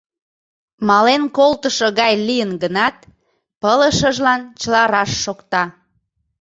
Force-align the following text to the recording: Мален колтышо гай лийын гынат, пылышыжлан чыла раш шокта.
Мален 0.87 1.23
колтышо 1.37 1.87
гай 1.99 2.13
лийын 2.27 2.51
гынат, 2.63 2.97
пылышыжлан 3.61 4.41
чыла 4.59 4.83
раш 4.93 5.11
шокта. 5.23 5.63